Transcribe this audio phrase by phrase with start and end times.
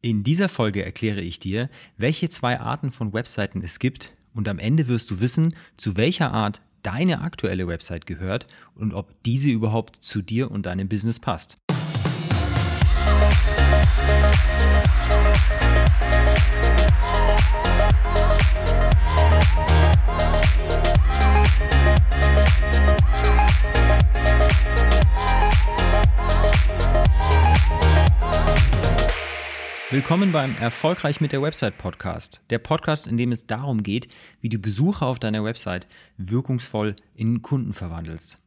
[0.00, 4.60] In dieser Folge erkläre ich dir, welche zwei Arten von Webseiten es gibt und am
[4.60, 9.96] Ende wirst du wissen, zu welcher Art deine aktuelle Website gehört und ob diese überhaupt
[9.96, 11.56] zu dir und deinem Business passt.
[29.98, 32.40] Willkommen beim Erfolgreich mit der Website Podcast.
[32.50, 34.06] Der Podcast, in dem es darum geht,
[34.40, 38.38] wie du Besucher auf deiner Website wirkungsvoll in Kunden verwandelst.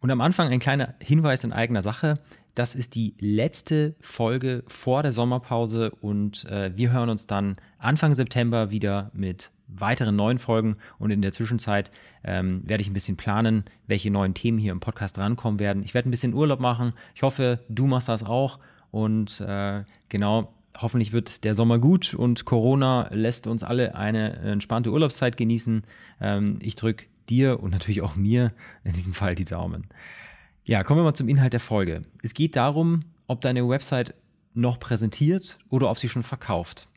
[0.00, 2.12] Und am Anfang ein kleiner Hinweis in eigener Sache.
[2.54, 8.12] Das ist die letzte Folge vor der Sommerpause und äh, wir hören uns dann Anfang
[8.12, 11.90] September wieder mit weiteren neuen Folgen und in der Zwischenzeit
[12.24, 15.82] ähm, werde ich ein bisschen planen, welche neuen Themen hier im Podcast rankommen werden.
[15.82, 16.92] Ich werde ein bisschen Urlaub machen.
[17.14, 18.58] Ich hoffe, du machst das auch
[18.90, 24.90] und äh, genau, hoffentlich wird der Sommer gut und Corona lässt uns alle eine entspannte
[24.90, 25.82] Urlaubszeit genießen.
[26.20, 28.52] Ähm, ich drücke dir und natürlich auch mir
[28.84, 29.86] in diesem Fall die Daumen.
[30.64, 32.02] Ja, kommen wir mal zum Inhalt der Folge.
[32.22, 34.14] Es geht darum, ob deine Website
[34.54, 36.88] noch präsentiert oder ob sie schon verkauft.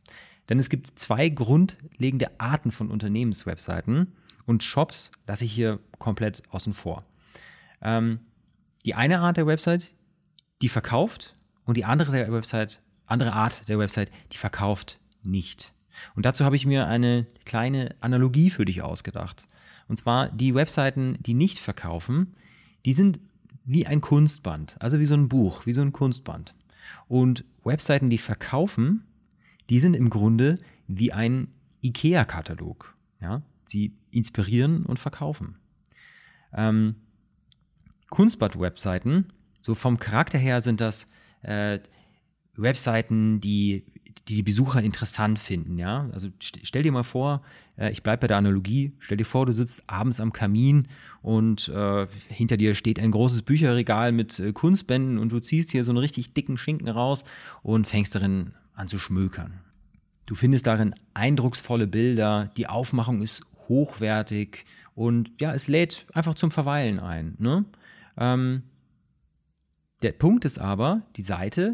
[0.50, 4.14] Denn es gibt zwei grundlegende Arten von Unternehmenswebseiten
[4.46, 7.04] und Shops lasse ich hier komplett außen vor.
[7.82, 8.20] Ähm,
[8.86, 9.94] die eine Art der Website,
[10.62, 11.36] die verkauft
[11.66, 15.74] und die andere der Website, andere Art der Website, die verkauft nicht.
[16.16, 19.48] Und dazu habe ich mir eine kleine Analogie für dich ausgedacht.
[19.88, 22.34] Und zwar die Webseiten, die nicht verkaufen,
[22.86, 23.20] die sind
[23.66, 26.56] wie ein Kunstband, also wie so ein Buch, wie so ein Kunstband.
[27.08, 29.06] Und Webseiten, die verkaufen,
[29.70, 30.56] die sind im Grunde
[30.88, 31.50] wie ein
[31.84, 32.96] IKEA-Katalog.
[33.22, 33.42] Ja?
[33.66, 35.58] Sie inspirieren und verkaufen.
[36.54, 36.96] Ähm,
[38.10, 41.06] Kunstband-Webseiten, so vom Charakter her sind das
[41.44, 41.80] äh,
[42.56, 43.86] Webseiten, die,
[44.28, 45.78] die, die Besucher interessant finden.
[45.78, 46.10] Ja?
[46.14, 47.42] Also st stell dir mal vor,
[47.78, 50.88] äh, ich bleibe bei der Analogie, stell dir vor, du sitzt abends am Kamin
[51.22, 55.84] und äh, hinter dir steht ein großes Bücherregal mit äh, Kunstbänden und du ziehst hier
[55.84, 57.24] so einen richtig dicken Schinken raus
[57.64, 59.60] und fängst darin an zu schmökern.
[60.26, 66.52] Du findest darin eindrucksvolle Bilder, die Aufmachung ist hochwertig und ja, es lädt einfach zum
[66.52, 67.36] Verweilen ein.
[67.38, 67.66] Ne?
[68.18, 68.64] Ähm,
[70.02, 71.74] der Punkt ist aber, die Seite,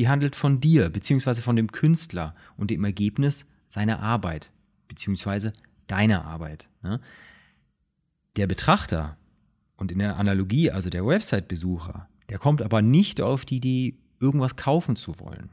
[0.00, 4.50] die handelt von dir, beziehungsweise von dem Künstler und dem Ergebnis seiner Arbeit,
[4.88, 5.52] beziehungsweise
[5.88, 6.70] deiner Arbeit.
[6.82, 7.00] Ne?
[8.36, 9.18] Der Betrachter
[9.76, 14.56] und in der Analogie, also der Website-Besucher, der kommt aber nicht auf die Idee, irgendwas
[14.56, 15.50] kaufen zu wollen.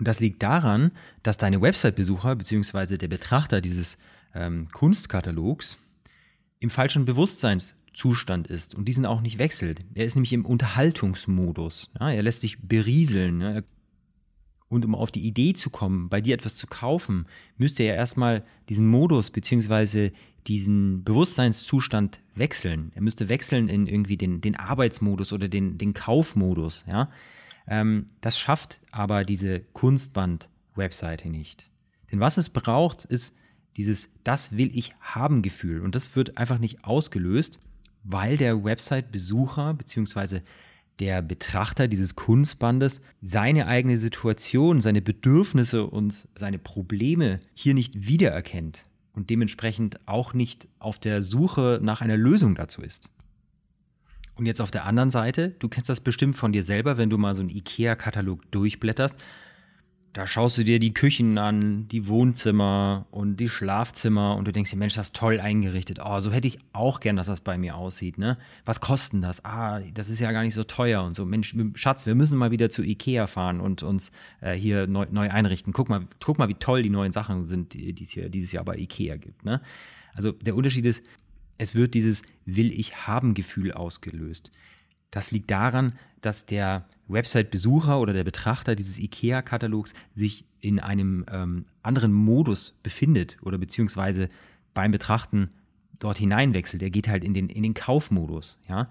[0.00, 0.90] Und das liegt daran,
[1.22, 3.98] dass deine Website-Besucher beziehungsweise der Betrachter dieses
[4.34, 5.78] ähm, Kunstkatalogs
[6.58, 9.80] im falschen Bewusstseins Zustand ist und diesen auch nicht wechselt.
[9.94, 11.90] Er ist nämlich im Unterhaltungsmodus.
[11.98, 13.40] Ja, er lässt sich berieseln.
[13.40, 13.62] Ja.
[14.68, 18.44] Und um auf die Idee zu kommen, bei dir etwas zu kaufen, müsste er erstmal
[18.68, 20.10] diesen Modus bzw.
[20.46, 22.90] diesen Bewusstseinszustand wechseln.
[22.94, 26.84] Er müsste wechseln in irgendwie den, den Arbeitsmodus oder den, den Kaufmodus.
[26.88, 27.06] Ja.
[27.68, 31.70] Ähm, das schafft aber diese Kunstband-Webseite nicht.
[32.10, 33.34] Denn was es braucht, ist
[33.76, 35.82] dieses Das will ich haben Gefühl.
[35.82, 37.60] Und das wird einfach nicht ausgelöst,
[38.04, 40.40] weil der Website-Besucher bzw.
[41.00, 48.84] der Betrachter dieses Kunstbandes seine eigene Situation, seine Bedürfnisse und seine Probleme hier nicht wiedererkennt
[49.12, 53.08] und dementsprechend auch nicht auf der Suche nach einer Lösung dazu ist.
[54.36, 57.18] Und jetzt auf der anderen Seite, du kennst das bestimmt von dir selber, wenn du
[57.18, 59.16] mal so einen IKEA-Katalog durchblätterst,
[60.14, 64.70] da schaust du dir die Küchen an, die Wohnzimmer und die Schlafzimmer und du denkst
[64.70, 65.98] dir, Mensch, das ist toll eingerichtet.
[66.02, 68.16] Oh, so hätte ich auch gern, dass das bei mir aussieht.
[68.16, 68.38] Ne?
[68.64, 69.44] Was kostet das?
[69.44, 71.26] Ah, das ist ja gar nicht so teuer und so.
[71.26, 75.28] Mensch, Schatz, wir müssen mal wieder zu Ikea fahren und uns äh, hier neu, neu,
[75.30, 75.72] einrichten.
[75.72, 78.64] Guck mal, guck mal, wie toll die neuen Sachen sind, die es hier dieses Jahr
[78.64, 79.44] bei Ikea gibt.
[79.44, 79.60] Ne?
[80.14, 81.02] Also der Unterschied ist,
[81.58, 84.52] es wird dieses Will ich haben Gefühl ausgelöst.
[85.14, 85.92] Das liegt daran,
[86.22, 93.36] dass der Website-Besucher oder der Betrachter dieses IKEA-Katalogs sich in einem ähm, anderen Modus befindet
[93.40, 94.28] oder beziehungsweise
[94.74, 95.50] beim Betrachten
[96.00, 96.82] dort hineinwechselt.
[96.82, 98.58] Er geht halt in den, in den Kaufmodus.
[98.68, 98.88] Ja?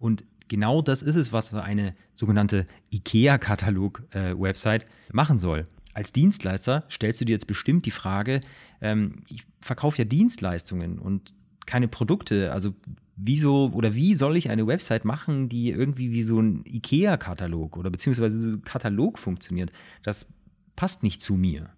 [0.00, 5.62] Und genau das ist es, was eine sogenannte IKEA-Katalog-Website äh, machen soll.
[5.94, 8.40] Als Dienstleister stellst du dir jetzt bestimmt die Frage,
[8.80, 11.32] ähm, ich verkaufe ja Dienstleistungen und
[11.70, 12.52] keine Produkte.
[12.52, 12.74] Also
[13.16, 17.90] wieso oder wie soll ich eine Website machen, die irgendwie wie so ein IKEA-Katalog oder
[17.90, 19.70] beziehungsweise so ein Katalog funktioniert?
[20.02, 20.26] Das
[20.74, 21.70] passt nicht zu mir.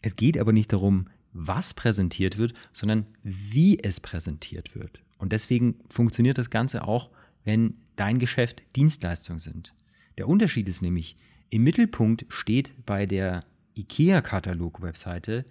[0.00, 5.02] Es geht aber nicht darum, was präsentiert wird, sondern wie es präsentiert wird.
[5.18, 7.10] Und deswegen funktioniert das Ganze auch,
[7.44, 9.74] wenn dein Geschäft Dienstleistungen sind.
[10.16, 11.16] Der Unterschied ist nämlich,
[11.50, 13.44] Im Mittelpunkt steht bei der
[13.76, 15.44] IKEA-Katalog-Webseite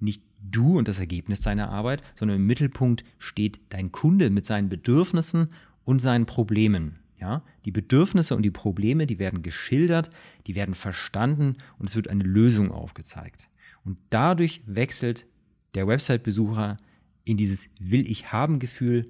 [0.00, 4.68] nicht du und das Ergebnis deiner Arbeit, sondern im Mittelpunkt steht dein Kunde mit seinen
[4.68, 5.48] Bedürfnissen
[5.84, 6.98] und seinen Problemen.
[7.18, 10.08] Ja, die Bedürfnisse und die Probleme, die werden geschildert,
[10.46, 13.50] die werden verstanden und es wird eine Lösung aufgezeigt.
[13.84, 15.26] Und dadurch wechselt
[15.74, 16.78] der Website-Besucher
[17.24, 19.02] in dieses Will ich haben Gefühl.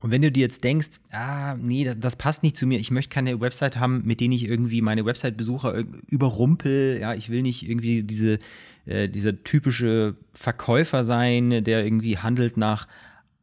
[0.00, 2.90] Und wenn du dir jetzt denkst, ah, nee, das, das passt nicht zu mir, ich
[2.90, 7.68] möchte keine Website haben, mit denen ich irgendwie meine Website-Besucher überrumpel, ja, ich will nicht
[7.68, 8.38] irgendwie diese,
[8.84, 12.86] äh, dieser typische Verkäufer sein, der irgendwie handelt nach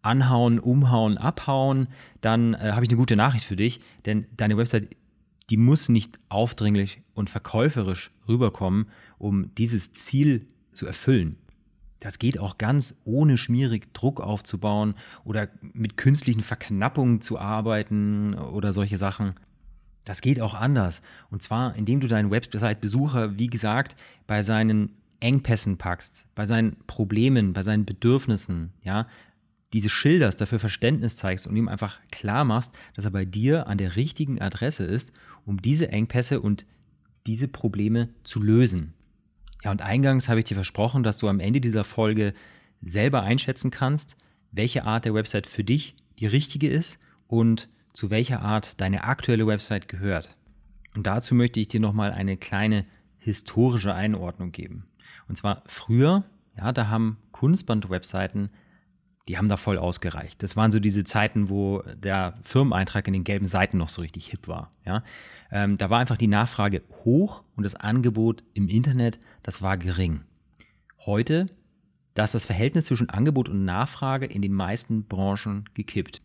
[0.04, 1.88] anhauen, umhauen, abhauen,
[2.22, 4.96] dann äh, habe ich eine gute Nachricht für dich, denn deine Website,
[5.50, 11.36] die muss nicht aufdringlich und verkäuferisch rüberkommen, um dieses Ziel zu erfüllen.
[12.04, 18.74] Das geht auch ganz ohne schmierig Druck aufzubauen oder mit künstlichen Verknappungen zu arbeiten oder
[18.74, 19.36] solche Sachen.
[20.04, 21.02] Das geht auch anders.
[21.32, 23.96] Und zwar, indem du deinen Website-Besucher, wie gesagt,
[24.28, 24.90] bei seinen
[25.22, 29.08] Engpässen packst, bei seinen Problemen, bei seinen Bedürfnissen, ja,
[29.72, 33.78] diese schilderst, dafür Verständnis zeigst und ihm einfach klar machst, dass er bei dir an
[33.78, 35.14] der richtigen Adresse ist,
[35.46, 36.66] um diese Engpässe und
[37.28, 38.94] diese Probleme zu lösen.
[39.64, 42.34] Ja, und eingangs habe ich dir versprochen, dass du am Ende dieser Folge
[42.82, 44.18] selber einschätzen kannst,
[44.52, 49.48] welche Art der Website für dich die richtige ist und zu welcher Art deine aktuelle
[49.48, 50.36] Website gehört.
[50.96, 52.84] Und dazu möchte ich dir nochmal eine kleine
[53.20, 54.86] historische Einordnung geben.
[55.28, 56.24] Und zwar früher,
[56.58, 58.50] ja, da haben Kunstband-Webseiten
[59.28, 60.44] die haben da voll ausgereicht.
[60.44, 64.28] Das waren so diese Zeiten, wo der Firmeneintrag in den gelben Seiten noch so richtig
[64.28, 64.70] hip war.
[64.86, 65.04] Ja?
[65.52, 70.22] Ähm, da war einfach die Nachfrage hoch und das Angebot im Internet, das war gering.
[71.06, 71.46] Heute,
[72.16, 76.22] da ist das Verhältnis zwischen Angebot und Nachfrage in den meisten Branchen gekippt.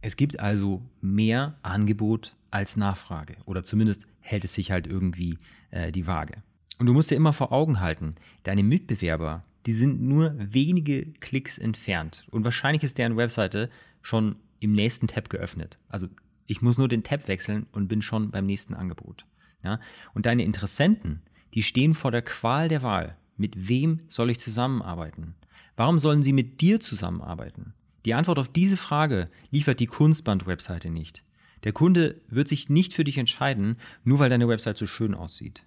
[0.00, 5.36] Es gibt also mehr Angebot als Nachfrage oder zumindest hält es sich halt irgendwie
[5.70, 6.42] äh, die Waage.
[6.80, 11.58] Und du musst dir immer vor Augen halten, deine Mitbewerber, die sind nur wenige Klicks
[11.58, 12.24] entfernt.
[12.30, 13.68] Und wahrscheinlich ist deren Webseite
[14.00, 15.78] schon im nächsten Tab geöffnet.
[15.90, 16.08] Also
[16.46, 19.26] ich muss nur den Tab wechseln und bin schon beim nächsten Angebot.
[19.62, 19.78] Ja?
[20.14, 21.20] Und deine Interessenten,
[21.52, 23.18] die stehen vor der Qual der Wahl.
[23.36, 25.34] Mit wem soll ich zusammenarbeiten?
[25.76, 27.74] Warum sollen sie mit dir zusammenarbeiten?
[28.06, 31.24] Die Antwort auf diese Frage liefert die Kunstband-Webseite nicht.
[31.64, 35.62] Der Kunde wird sich nicht für dich entscheiden, nur weil deine Website so schön aussieht.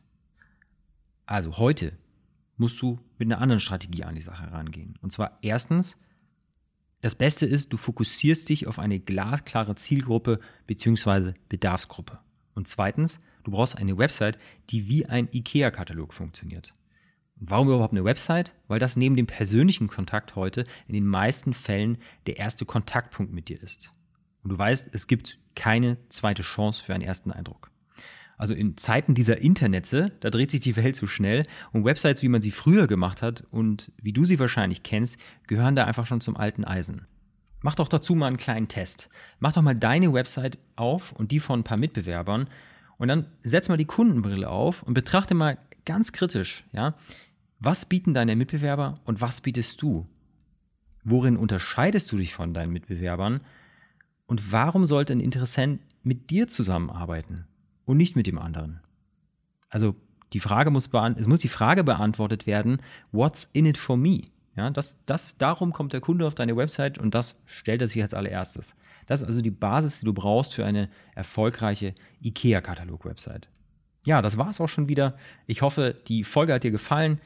[1.25, 1.97] Also heute
[2.57, 4.97] musst du mit einer anderen Strategie an die Sache rangehen.
[5.01, 5.97] Und zwar erstens,
[7.01, 11.33] das Beste ist, du fokussierst dich auf eine glasklare Zielgruppe bzw.
[11.49, 12.19] Bedarfsgruppe.
[12.55, 14.37] Und zweitens, du brauchst eine Website,
[14.69, 16.73] die wie ein IKEA-Katalog funktioniert.
[17.35, 18.53] Warum überhaupt eine Website?
[18.67, 23.49] Weil das neben dem persönlichen Kontakt heute in den meisten Fällen der erste Kontaktpunkt mit
[23.49, 23.91] dir ist.
[24.43, 27.72] Und du weißt, es gibt keine zweite Chance für einen ersten Eindruck.
[28.43, 32.27] Also in Zeiten dieser Internetze, da dreht sich die Welt so schnell und Websites, wie
[32.27, 35.17] man sie früher gemacht hat und wie du sie wahrscheinlich kennst,
[35.47, 37.05] gehören da einfach schon zum alten Eisen.
[37.61, 39.07] Mach doch dazu mal einen kleinen Test.
[39.39, 42.49] Mach doch mal deine Website auf und die von ein paar Mitbewerbern
[42.97, 46.95] und dann setz mal die Kundenbrille auf und betrachte mal ganz kritisch, ja,
[47.61, 50.05] was bieten deine Mitbewerber und was bietest du?
[51.05, 53.39] Worin unterscheidest du dich von deinen Mitbewerbern?
[54.25, 57.47] Und warum sollte ein Interessent mit dir zusammenarbeiten?
[57.85, 58.81] Und nicht mit dem anderen.
[59.69, 59.95] Also
[60.33, 64.21] die Frage muss es muss die Frage beantwortet werden, what's in it for me?
[64.55, 68.01] Ja, das, das, darum kommt der Kunde auf deine Website und das stellt er sich
[68.03, 68.75] als allererstes.
[69.07, 73.47] Das ist also die Basis, die du brauchst für eine erfolgreiche IKEA-Katalog-Website.
[74.05, 75.15] Ja, das war es auch schon wieder.
[75.47, 77.19] Ich hoffe, die Folge hat dir gefallen.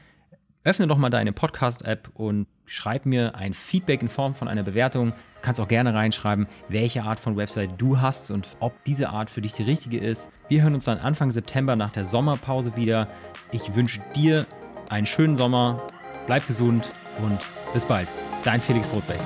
[0.68, 5.12] Öffne doch mal deine Podcast-App und schreib mir ein Feedback in Form von einer Bewertung.
[5.12, 9.30] Du kannst auch gerne reinschreiben, welche Art von Website du hast und ob diese Art
[9.30, 10.28] für dich die richtige ist.
[10.48, 13.08] Wir hören uns dann Anfang September nach der Sommerpause wieder.
[13.50, 14.46] Ich wünsche dir
[14.90, 15.80] einen schönen Sommer,
[16.26, 16.90] bleib gesund
[17.22, 17.38] und
[17.72, 18.08] bis bald.
[18.44, 19.20] Dein Felix Brotbeck.